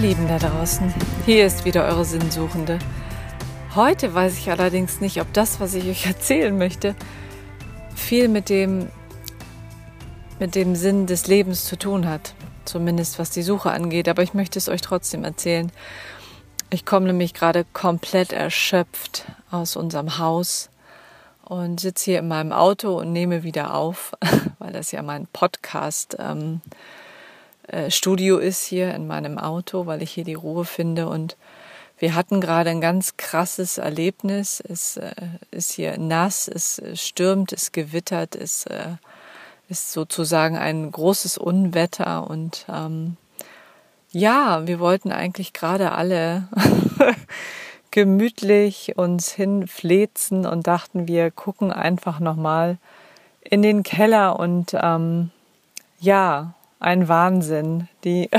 Lieben 0.00 0.28
da 0.28 0.38
draußen, 0.38 0.94
hier 1.26 1.44
ist 1.44 1.64
wieder 1.64 1.84
eure 1.84 2.04
Sinnsuchende. 2.04 2.78
Heute 3.74 4.14
weiß 4.14 4.38
ich 4.38 4.48
allerdings 4.48 5.00
nicht, 5.00 5.20
ob 5.20 5.32
das, 5.32 5.58
was 5.58 5.74
ich 5.74 5.88
euch 5.88 6.06
erzählen 6.06 6.56
möchte, 6.56 6.94
viel 7.96 8.28
mit 8.28 8.48
dem, 8.48 8.90
mit 10.38 10.54
dem 10.54 10.76
Sinn 10.76 11.06
des 11.06 11.26
Lebens 11.26 11.64
zu 11.64 11.76
tun 11.76 12.08
hat. 12.08 12.34
Zumindest 12.64 13.18
was 13.18 13.30
die 13.30 13.42
Suche 13.42 13.72
angeht, 13.72 14.08
aber 14.08 14.22
ich 14.22 14.34
möchte 14.34 14.60
es 14.60 14.68
euch 14.68 14.82
trotzdem 14.82 15.24
erzählen. 15.24 15.72
Ich 16.70 16.86
komme 16.86 17.06
nämlich 17.06 17.34
gerade 17.34 17.66
komplett 17.72 18.32
erschöpft 18.32 19.24
aus 19.50 19.74
unserem 19.74 20.18
Haus 20.18 20.70
und 21.42 21.80
sitze 21.80 22.04
hier 22.04 22.18
in 22.20 22.28
meinem 22.28 22.52
Auto 22.52 23.00
und 23.00 23.12
nehme 23.12 23.42
wieder 23.42 23.74
auf, 23.74 24.12
weil 24.60 24.72
das 24.72 24.92
ja 24.92 25.02
mein 25.02 25.26
Podcast 25.26 26.16
ähm, 26.20 26.60
äh, 27.68 27.90
Studio 27.90 28.38
ist 28.38 28.64
hier 28.64 28.94
in 28.94 29.06
meinem 29.06 29.38
Auto, 29.38 29.86
weil 29.86 30.02
ich 30.02 30.10
hier 30.10 30.24
die 30.24 30.34
Ruhe 30.34 30.64
finde. 30.64 31.08
Und 31.08 31.36
wir 31.98 32.14
hatten 32.14 32.40
gerade 32.40 32.70
ein 32.70 32.80
ganz 32.80 33.16
krasses 33.16 33.78
Erlebnis. 33.78 34.60
Es 34.60 34.96
äh, 34.96 35.12
ist 35.50 35.72
hier 35.72 35.98
nass, 35.98 36.48
es 36.48 36.80
stürmt, 36.94 37.52
es 37.52 37.72
gewittert, 37.72 38.36
es 38.36 38.66
äh, 38.66 38.96
ist 39.68 39.92
sozusagen 39.92 40.56
ein 40.56 40.90
großes 40.90 41.38
Unwetter. 41.38 42.28
Und 42.28 42.66
ähm, 42.68 43.16
ja, 44.10 44.66
wir 44.66 44.80
wollten 44.80 45.12
eigentlich 45.12 45.52
gerade 45.52 45.92
alle 45.92 46.48
gemütlich 47.90 48.96
uns 48.96 49.30
hinflezen 49.30 50.46
und 50.46 50.66
dachten, 50.66 51.08
wir 51.08 51.30
gucken 51.30 51.72
einfach 51.72 52.20
nochmal 52.20 52.78
in 53.42 53.62
den 53.62 53.82
Keller 53.82 54.38
und 54.38 54.74
ähm, 54.74 55.30
ja, 56.00 56.54
ein 56.80 57.08
Wahnsinn. 57.08 57.88
Die, 58.04 58.30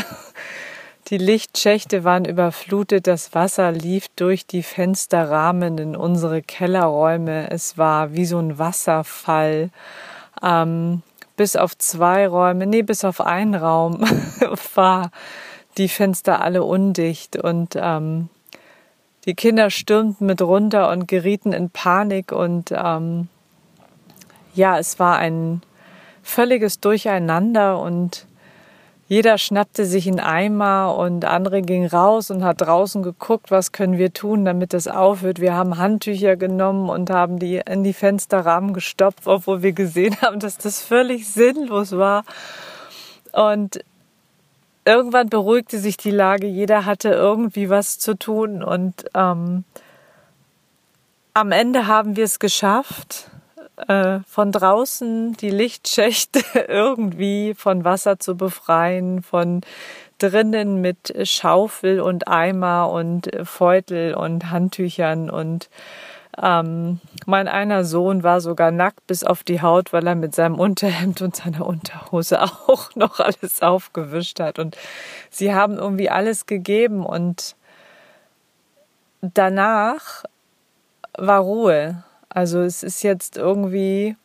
die 1.10 1.18
Lichtschächte 1.18 2.04
waren 2.04 2.26
überflutet, 2.26 3.08
das 3.08 3.34
Wasser 3.34 3.72
lief 3.72 4.08
durch 4.16 4.46
die 4.46 4.64
Fensterrahmen 4.64 5.78
in 5.78 5.96
unsere 5.96 6.42
Kellerräume. 6.42 7.50
Es 7.52 7.78
war 7.78 8.14
wie 8.14 8.26
so 8.26 8.40
ein 8.40 8.58
Wasserfall. 8.58 9.70
Ähm, 10.42 11.02
bis 11.36 11.56
auf 11.56 11.78
zwei 11.78 12.28
Räume, 12.28 12.66
nee, 12.66 12.82
bis 12.82 13.06
auf 13.06 13.22
einen 13.22 13.56
Raum 13.56 14.04
war 14.76 15.10
die 15.78 15.88
Fenster 15.88 16.42
alle 16.42 16.64
undicht 16.64 17.38
und 17.38 17.78
ähm, 17.78 18.28
die 19.26 19.36
Kinder 19.36 19.70
stürmten 19.70 20.28
mit 20.28 20.42
runter 20.42 20.90
und 20.90 21.08
gerieten 21.08 21.54
in 21.54 21.70
Panik 21.70 22.34
und 22.34 22.74
ähm, 22.76 23.30
ja, 24.54 24.78
es 24.78 25.00
war 25.00 25.18
ein 25.18 25.62
völliges 26.24 26.82
Durcheinander 26.82 27.80
und 27.80 28.28
jeder 29.10 29.40
schnappte 29.40 29.88
sich 29.88 30.08
einen 30.08 30.20
Eimer 30.20 30.96
und 30.96 31.26
andere 31.26 31.64
ging 31.64 31.88
raus 31.88 32.30
und 32.30 32.44
hat 32.44 32.62
draußen 32.62 33.02
geguckt, 33.02 33.50
was 33.50 33.72
können 33.72 33.98
wir 33.98 34.14
tun, 34.14 34.46
damit 34.46 34.72
das 34.72 34.88
aufhört. 34.88 35.42
Wir 35.42 35.56
haben 35.56 35.80
Handtücher 35.80 36.36
genommen 36.36 36.90
und 36.90 37.10
haben 37.10 37.40
die 37.40 37.60
in 37.68 37.84
die 37.84 37.94
Fensterrahmen 37.94 38.72
gestopft, 38.72 39.26
obwohl 39.26 39.64
wir 39.64 39.72
gesehen 39.72 40.16
haben, 40.22 40.40
dass 40.40 40.60
das 40.60 40.80
völlig 40.80 41.28
sinnlos 41.28 41.98
war. 41.98 42.24
Und 43.32 43.84
irgendwann 44.86 45.28
beruhigte 45.28 45.80
sich 45.80 45.98
die 45.98 46.12
Lage. 46.12 46.46
Jeder 46.46 46.86
hatte 46.86 47.10
irgendwie 47.10 47.68
was 47.68 47.98
zu 47.98 48.14
tun 48.14 48.62
und 48.62 49.06
ähm, 49.16 49.64
am 51.34 51.52
Ende 51.52 51.88
haben 51.88 52.16
wir 52.16 52.26
es 52.26 52.38
geschafft 52.38 53.32
äh, 53.88 54.20
von 54.28 54.52
draußen 54.52 55.34
die 55.34 55.50
Lichtschächte 55.50 56.42
irgendwie 56.68 57.54
von 57.56 57.84
Wasser 57.84 58.20
zu 58.20 58.36
befreien, 58.36 59.24
von 59.24 59.62
drinnen 60.18 60.82
mit 60.82 61.14
Schaufel 61.24 62.02
und 62.02 62.28
Eimer 62.28 62.92
und 62.92 63.30
Feutel 63.44 64.14
und 64.14 64.52
Handtüchern 64.52 65.30
und 65.30 65.70
ähm, 66.42 67.00
mein 67.26 67.48
einer 67.48 67.84
Sohn 67.84 68.24
war 68.24 68.40
sogar 68.40 68.72
nackt 68.72 69.06
bis 69.08 69.24
auf 69.24 69.44
die 69.44 69.62
Haut, 69.62 69.92
weil 69.92 70.08
er 70.08 70.16
mit 70.16 70.36
seinem 70.36 70.60
Unterhemd 70.60 71.22
und 71.22 71.36
seiner 71.36 71.66
Unterhose 71.66 72.42
auch 72.68 72.96
noch 72.96 73.20
alles 73.20 73.62
aufgewischt 73.62 74.40
hat. 74.40 74.60
Und 74.60 74.78
sie 75.30 75.54
haben 75.54 75.78
irgendwie 75.78 76.10
alles 76.10 76.46
gegeben 76.46 77.06
und 77.06 77.56
danach 79.22 80.24
war 81.18 81.42
Ruhe. 81.42 82.04
Also 82.30 82.62
es 82.62 82.84
ist 82.84 83.04
jetzt 83.04 83.38
irgendwie, 83.38 84.16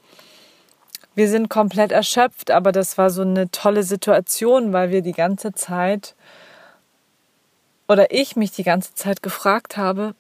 wir 1.15 1.29
sind 1.29 1.49
komplett 1.49 1.91
erschöpft, 1.91 2.51
aber 2.51 2.71
das 2.71 2.99
war 2.99 3.11
so 3.11 3.23
eine 3.23 3.51
tolle 3.51 3.83
Situation, 3.83 4.73
weil 4.73 4.91
wir 4.91 5.03
die 5.03 5.13
ganze 5.13 5.53
Zeit 5.53 6.15
oder 7.89 8.13
ich 8.13 8.37
mich 8.37 8.51
die 8.53 8.63
ganze 8.63 8.95
Zeit 8.95 9.23
gefragt 9.23 9.77
habe, 9.77 10.15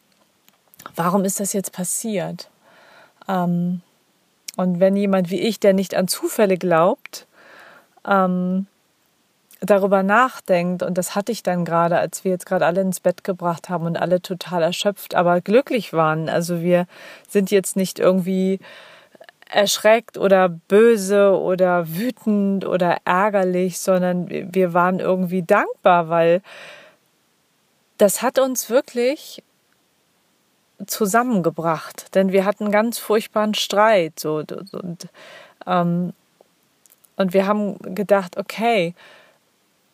warum 0.96 1.24
ist 1.24 1.40
das 1.40 1.52
jetzt 1.52 1.72
passiert? 1.72 2.50
Ähm, 3.28 3.80
und 4.56 4.80
wenn 4.80 4.96
jemand 4.96 5.30
wie 5.30 5.40
ich, 5.40 5.60
der 5.60 5.72
nicht 5.72 5.94
an 5.94 6.08
Zufälle 6.08 6.58
glaubt, 6.58 7.26
ähm, 8.06 8.66
darüber 9.64 10.02
nachdenkt, 10.02 10.82
und 10.82 10.98
das 10.98 11.14
hatte 11.14 11.32
ich 11.32 11.42
dann 11.42 11.64
gerade, 11.64 11.98
als 11.98 12.24
wir 12.24 12.32
jetzt 12.32 12.46
gerade 12.46 12.66
alle 12.66 12.80
ins 12.80 13.00
Bett 13.00 13.24
gebracht 13.24 13.68
haben 13.68 13.86
und 13.86 13.96
alle 13.96 14.20
total 14.20 14.62
erschöpft, 14.62 15.14
aber 15.14 15.40
glücklich 15.40 15.92
waren. 15.92 16.28
Also 16.28 16.60
wir 16.60 16.86
sind 17.28 17.50
jetzt 17.50 17.76
nicht 17.76 17.98
irgendwie 17.98 18.60
erschreckt 19.50 20.18
oder 20.18 20.48
böse 20.48 21.38
oder 21.38 21.88
wütend 21.88 22.64
oder 22.66 22.98
ärgerlich, 23.04 23.78
sondern 23.78 24.28
wir 24.28 24.72
waren 24.72 24.98
irgendwie 25.00 25.42
dankbar, 25.42 26.08
weil 26.08 26.42
das 27.98 28.22
hat 28.22 28.38
uns 28.38 28.70
wirklich 28.70 29.42
zusammengebracht, 30.86 32.14
denn 32.14 32.32
wir 32.32 32.44
hatten 32.44 32.70
ganz 32.70 32.98
furchtbaren 32.98 33.54
Streit 33.54 34.18
so 34.18 34.42
und 34.72 35.08
ähm, 35.66 36.12
und 37.16 37.32
wir 37.32 37.46
haben 37.46 37.78
gedacht, 37.94 38.36
okay, 38.36 38.94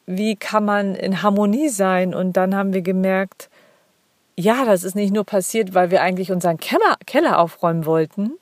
wie 0.07 0.37
kann 0.37 0.65
man 0.65 0.95
in 0.95 1.23
Harmonie 1.23 1.69
sein? 1.69 2.15
Und 2.15 2.37
dann 2.37 2.55
haben 2.55 2.73
wir 2.73 2.83
gemerkt, 2.83 3.49
ja, 4.37 4.65
das 4.65 4.85
ist 4.85 4.95
nicht 4.95 5.13
nur 5.13 5.25
passiert, 5.25 5.75
weil 5.75 5.91
wir 5.91 6.03
eigentlich 6.03 6.33
unseren 6.33 6.59
Keller, 6.59 6.97
Keller 7.07 7.39
aufräumen 7.39 7.85
wollten 7.87 8.33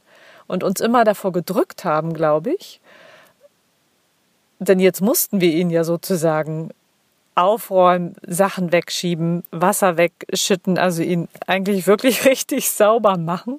und 0.47 0.63
uns 0.65 0.81
immer 0.81 1.05
davor 1.05 1.33
gedrückt 1.33 1.85
haben, 1.85 2.15
glaube 2.15 2.53
ich. 2.53 2.81
Denn 4.61 4.81
jetzt 4.81 5.01
mussten 5.01 5.41
wir 5.41 5.53
ihn 5.53 5.71
ja 5.71 5.85
sozusagen 5.85 6.71
aufräumen, 7.35 8.17
Sachen 8.27 8.73
wegschieben, 8.73 9.45
Wasser 9.53 9.97
wegschütten, 9.97 10.79
also 10.79 11.03
ihn 11.03 11.29
eigentlich 11.47 11.87
wirklich 11.87 12.25
richtig 12.27 12.71
sauber 12.71 13.17
machen. 13.17 13.59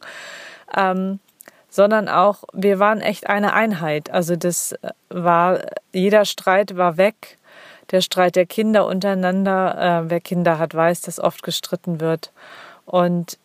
Ähm, 0.76 1.20
sondern 1.70 2.10
auch, 2.10 2.44
wir 2.52 2.80
waren 2.80 3.00
echt 3.00 3.28
eine 3.28 3.54
Einheit. 3.54 4.10
Also 4.10 4.36
das 4.36 4.76
war, 5.10 5.60
jeder 5.94 6.26
Streit 6.26 6.78
war 6.78 6.98
weg 6.98 7.38
der 7.92 8.02
Streit 8.02 8.36
der 8.36 8.46
Kinder 8.46 8.86
untereinander. 8.86 10.04
Äh, 10.06 10.10
wer 10.10 10.20
Kinder 10.20 10.60
hat, 10.60 10.74
weiß, 10.74 11.02
dass 11.02 11.20
oft 11.20 11.44
gestritten 11.44 12.00
wird. 12.00 12.32
Und 12.86 13.38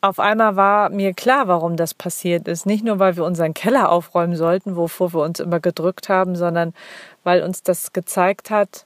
auf 0.00 0.20
einmal 0.20 0.56
war 0.56 0.90
mir 0.90 1.14
klar, 1.14 1.48
warum 1.48 1.76
das 1.76 1.94
passiert 1.94 2.46
ist. 2.46 2.66
Nicht 2.66 2.84
nur, 2.84 2.98
weil 2.98 3.16
wir 3.16 3.24
unseren 3.24 3.54
Keller 3.54 3.90
aufräumen 3.90 4.36
sollten, 4.36 4.76
wovor 4.76 5.14
wir 5.14 5.22
uns 5.22 5.40
immer 5.40 5.60
gedrückt 5.60 6.08
haben, 6.08 6.36
sondern 6.36 6.74
weil 7.22 7.42
uns 7.42 7.62
das 7.62 7.92
gezeigt 7.92 8.50
hat, 8.50 8.84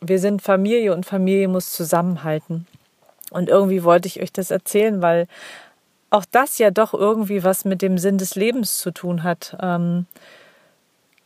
wir 0.00 0.18
sind 0.18 0.42
Familie 0.42 0.94
und 0.94 1.06
Familie 1.06 1.48
muss 1.48 1.72
zusammenhalten. 1.72 2.66
Und 3.30 3.48
irgendwie 3.48 3.84
wollte 3.84 4.08
ich 4.08 4.20
euch 4.20 4.32
das 4.32 4.50
erzählen, 4.50 5.02
weil 5.02 5.26
auch 6.10 6.24
das 6.30 6.58
ja 6.58 6.70
doch 6.70 6.94
irgendwie 6.94 7.44
was 7.44 7.64
mit 7.64 7.82
dem 7.82 7.98
Sinn 7.98 8.18
des 8.18 8.34
Lebens 8.34 8.78
zu 8.78 8.90
tun 8.90 9.22
hat. 9.22 9.56
Ähm, 9.60 10.06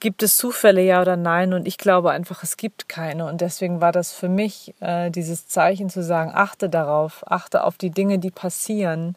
gibt 0.02 0.24
es 0.24 0.36
Zufälle, 0.36 0.82
ja 0.82 1.00
oder 1.00 1.16
nein? 1.16 1.54
Und 1.54 1.68
ich 1.68 1.78
glaube 1.78 2.10
einfach, 2.10 2.42
es 2.42 2.56
gibt 2.56 2.88
keine. 2.88 3.24
Und 3.26 3.40
deswegen 3.40 3.80
war 3.80 3.92
das 3.92 4.12
für 4.12 4.28
mich 4.28 4.74
äh, 4.80 5.10
dieses 5.10 5.46
Zeichen 5.46 5.90
zu 5.90 6.02
sagen, 6.02 6.32
achte 6.34 6.68
darauf, 6.68 7.22
achte 7.30 7.62
auf 7.62 7.78
die 7.78 7.90
Dinge, 7.90 8.18
die 8.18 8.32
passieren. 8.32 9.14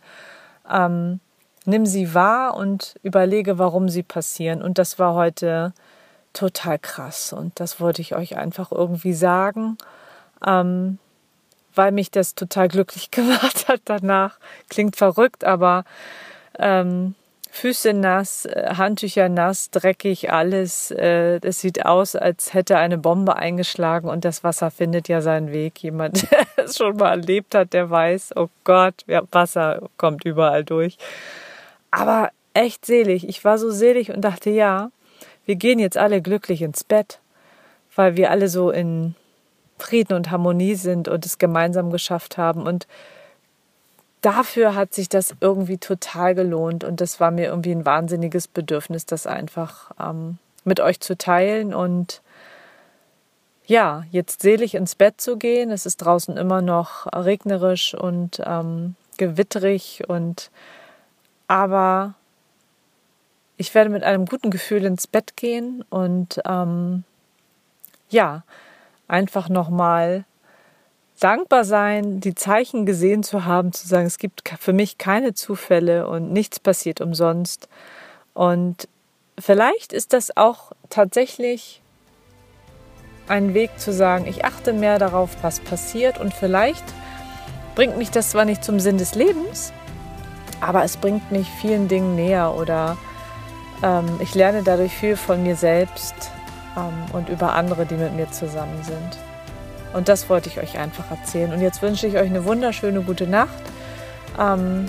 Ähm, 0.71 1.21
nimm 1.65 1.87
sie 1.87 2.13
wahr 2.13 2.53
und 2.55 2.99
überlege, 3.01 3.57
warum 3.57 3.89
sie 3.89 4.03
passieren. 4.03 4.61
Und 4.61 4.77
das 4.77 4.99
war 4.99 5.15
heute 5.15 5.73
total 6.33 6.77
krass. 6.77 7.33
Und 7.33 7.59
das 7.59 7.79
wollte 7.79 8.03
ich 8.03 8.13
euch 8.13 8.37
einfach 8.37 8.71
irgendwie 8.71 9.13
sagen, 9.13 9.79
ähm, 10.45 10.99
weil 11.73 11.93
mich 11.93 12.11
das 12.11 12.35
total 12.35 12.67
glücklich 12.67 13.09
gemacht 13.09 13.67
hat 13.67 13.81
danach. 13.85 14.37
Klingt 14.69 14.97
verrückt, 14.97 15.45
aber 15.45 15.83
ähm, 16.59 17.15
Füße 17.55 17.93
nass, 17.93 18.45
äh, 18.45 18.73
Handtücher 18.75 19.29
nass, 19.29 19.69
dreckig, 19.69 20.29
alles. 20.29 20.91
Äh, 20.91 21.39
es 21.41 21.61
sieht 21.61 21.85
aus, 21.85 22.17
als 22.17 22.53
hätte 22.53 22.77
eine 22.77 22.97
Bombe 22.97 23.37
eingeschlagen 23.37 24.09
und 24.09 24.25
das 24.25 24.43
Wasser 24.43 24.71
findet 24.71 25.07
ja 25.07 25.21
seinen 25.21 25.53
Weg. 25.53 25.81
Jemand, 25.81 26.29
der 26.31 26.45
es 26.57 26.75
schon 26.75 26.97
mal 26.97 27.11
erlebt 27.11 27.55
hat, 27.55 27.71
der 27.71 27.89
weiß, 27.89 28.33
oh 28.35 28.49
Gott, 28.65 29.05
Wasser 29.31 29.87
kommt 29.95 30.25
überall 30.25 30.65
durch. 30.65 30.97
Aber 31.91 32.29
echt 32.53 32.85
selig. 32.85 33.25
Ich 33.25 33.45
war 33.45 33.57
so 33.57 33.71
selig 33.71 34.11
und 34.11 34.19
dachte, 34.19 34.49
ja, 34.49 34.91
wir 35.45 35.55
gehen 35.55 35.79
jetzt 35.79 35.97
alle 35.97 36.21
glücklich 36.21 36.61
ins 36.61 36.83
Bett, 36.83 37.21
weil 37.95 38.17
wir 38.17 38.31
alle 38.31 38.49
so 38.49 38.69
in 38.69 39.15
Frieden 39.77 40.13
und 40.13 40.29
Harmonie 40.29 40.75
sind 40.75 41.07
und 41.07 41.25
es 41.25 41.37
gemeinsam 41.37 41.89
geschafft 41.89 42.37
haben. 42.37 42.63
Und 42.63 42.85
dafür 44.25 44.73
hat 44.73 44.93
sich 44.93 45.07
das 45.07 45.35
irgendwie 45.39 45.77
total 45.77 46.33
gelohnt. 46.33 46.83
Und 46.83 46.99
das 46.99 47.19
war 47.19 47.31
mir 47.31 47.45
irgendwie 47.45 47.71
ein 47.71 47.85
wahnsinniges 47.85 48.47
Bedürfnis, 48.47 49.05
das 49.05 49.27
einfach 49.27 49.91
ähm, 49.99 50.39
mit 50.63 50.79
euch 50.79 50.99
zu 50.99 51.17
teilen. 51.17 51.73
Und 51.73 52.21
ja, 53.67 54.03
jetzt 54.11 54.41
selig 54.41 54.75
ins 54.75 54.95
Bett 54.95 55.21
zu 55.21 55.37
gehen. 55.37 55.71
Es 55.71 55.85
ist 55.85 55.97
draußen 55.97 56.37
immer 56.37 56.61
noch 56.61 57.07
regnerisch 57.13 57.93
und 57.93 58.41
ähm, 58.43 58.95
gewittrig 59.17 60.03
und 60.07 60.51
aber 61.47 62.15
ich 63.57 63.73
werde 63.73 63.89
mit 63.89 64.03
einem 64.03 64.25
guten 64.25 64.49
Gefühl 64.49 64.83
ins 64.83 65.07
Bett 65.07 65.37
gehen 65.37 65.85
und 65.89 66.41
ähm, 66.45 67.03
ja, 68.09 68.43
einfach 69.07 69.47
nochmal 69.47 70.25
dankbar 71.19 71.63
sein, 71.63 72.19
die 72.19 72.35
Zeichen 72.35 72.85
gesehen 72.85 73.23
zu 73.23 73.45
haben, 73.45 73.71
zu 73.71 73.87
sagen, 73.87 74.05
es 74.05 74.17
gibt 74.17 74.43
für 74.59 74.73
mich 74.73 74.97
keine 74.97 75.33
Zufälle 75.33 76.07
und 76.07 76.31
nichts 76.31 76.59
passiert 76.59 77.01
umsonst. 77.01 77.69
Und 78.33 78.87
vielleicht 79.39 79.93
ist 79.93 80.13
das 80.13 80.35
auch 80.35 80.71
tatsächlich 80.89 81.81
ein 83.27 83.53
Weg 83.53 83.79
zu 83.79 83.91
sagen, 83.91 84.27
ich 84.27 84.45
achte 84.45 84.73
mehr 84.73 84.99
darauf, 84.99 85.31
was 85.41 85.59
passiert 85.59 86.19
und 86.19 86.33
vielleicht 86.33 86.83
bringt 87.73 87.97
mich 87.97 88.11
das 88.11 88.31
zwar 88.31 88.45
nicht 88.45 88.63
zum 88.63 88.79
Sinn 88.79 88.97
des 88.97 89.15
Lebens, 89.15 89.73
aber 90.61 90.83
es 90.83 90.97
bringt 90.97 91.31
mich 91.31 91.49
vielen 91.49 91.87
Dingen 91.87 92.15
näher 92.15 92.55
oder 92.55 92.97
ähm, 93.83 94.05
ich 94.19 94.35
lerne 94.35 94.63
dadurch 94.63 94.93
viel 94.93 95.17
von 95.17 95.43
mir 95.43 95.55
selbst 95.55 96.13
ähm, 96.77 96.93
und 97.13 97.29
über 97.29 97.53
andere, 97.53 97.85
die 97.85 97.95
mit 97.95 98.13
mir 98.13 98.29
zusammen 98.31 98.83
sind. 98.83 99.17
Und 99.95 100.09
das 100.09 100.29
wollte 100.29 100.49
ich 100.49 100.59
euch 100.59 100.77
einfach 100.77 101.09
erzählen. 101.09 101.53
Und 101.53 101.61
jetzt 101.61 101.81
wünsche 101.81 102.05
ich 102.05 102.15
euch 102.15 102.29
eine 102.29 102.43
wunderschöne 102.43 103.01
gute 103.01 103.27
Nacht, 103.27 103.63
ähm, 104.37 104.87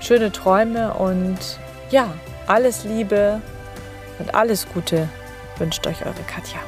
schöne 0.00 0.30
Träume 0.30 0.92
und 0.92 1.38
ja, 1.90 2.12
alles 2.46 2.84
Liebe 2.84 3.40
und 4.18 4.34
alles 4.34 4.68
Gute 4.68 5.08
wünscht 5.56 5.86
euch 5.86 6.04
eure 6.04 6.22
Katja. 6.26 6.58